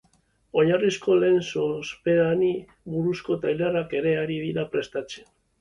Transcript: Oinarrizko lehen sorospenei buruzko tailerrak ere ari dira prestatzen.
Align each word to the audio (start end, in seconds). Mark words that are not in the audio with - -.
Oinarrizko 0.61 1.17
lehen 1.23 1.37
sorospenei 1.49 2.51
buruzko 2.95 3.39
tailerrak 3.45 3.97
ere 4.03 4.19
ari 4.23 4.43
dira 4.49 4.69
prestatzen. 4.75 5.33